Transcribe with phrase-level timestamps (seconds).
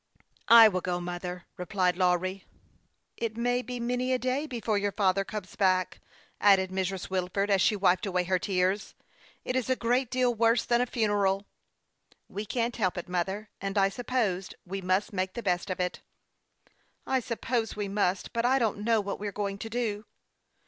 [0.63, 3.41] "I will go, mother," replied Lawry, as he rose and put on his cap." It
[3.41, 5.99] may be many a day before your father comes back,"
[6.39, 7.11] added Mrs.
[7.11, 8.95] Wilford, as she wiped away her tears."
[9.45, 11.45] It is a great deal worse than a funeral.""
[12.27, 16.01] We can't help it, mother, and I suppose we must make the best of it.""
[17.05, 20.05] I suppose we must; but I don't know what we are going to do."